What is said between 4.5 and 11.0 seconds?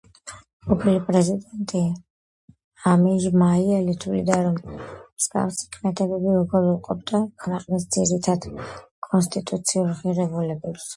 მსგავსი ქმედებები უგულვებელყოფდა ქვეყნის ძირითად კონსტიტუციურ ღირებულებებს.